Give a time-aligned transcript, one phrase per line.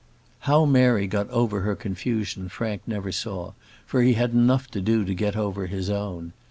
[0.49, 3.53] How Mary got over her confusion Frank never saw,
[3.85, 6.33] for he had enough to do to get over his own.